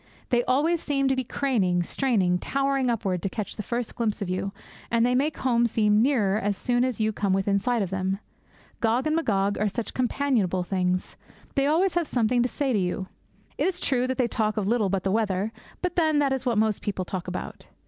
They 0.29 0.43
always 0.45 0.81
seem 0.81 1.07
to 1.09 1.15
be 1.15 1.23
craning, 1.23 1.83
straining, 1.83 2.39
towering 2.39 2.89
upward 2.89 3.21
to 3.21 3.29
catch 3.29 3.55
the 3.55 3.61
first 3.61 3.93
glimpse 3.93 4.19
of 4.19 4.29
you; 4.31 4.51
and 4.89 5.05
they 5.05 5.13
make 5.13 5.37
home 5.37 5.67
seem 5.67 6.01
nearer 6.01 6.39
as 6.39 6.57
soon 6.57 6.83
as 6.83 6.99
you 6.99 7.13
come 7.13 7.33
within 7.33 7.59
sight 7.59 7.83
of 7.83 7.91
them. 7.91 8.17
Gog 8.79 9.05
and 9.05 9.15
Magog 9.15 9.59
are 9.59 9.69
such 9.69 9.93
companionable 9.93 10.63
things. 10.63 11.15
They 11.53 11.67
always 11.67 11.93
have 11.93 12.07
something 12.07 12.41
to 12.41 12.49
say 12.49 12.73
to 12.73 12.79
you. 12.79 13.09
It 13.59 13.67
is 13.67 13.79
true 13.79 14.07
that 14.07 14.17
they 14.17 14.27
talk 14.27 14.57
of 14.57 14.65
little 14.65 14.89
but 14.89 15.03
the 15.03 15.11
weather; 15.11 15.51
but 15.83 15.95
then, 15.95 16.17
that 16.17 16.33
is 16.33 16.47
what 16.47 16.57
most 16.57 16.81
people 16.81 17.05
talk 17.05 17.27
about. 17.27 17.67